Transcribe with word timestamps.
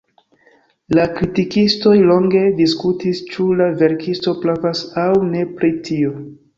La 0.97 1.03
kritikistoj 1.17 1.93
longe 2.13 2.43
diskutis, 2.63 3.23
ĉu 3.35 3.49
la 3.63 3.71
verkisto 3.85 4.37
pravas 4.43 4.85
aŭ 5.07 5.09
ne 5.33 5.49
pri 5.57 5.75
tio. 5.89 6.21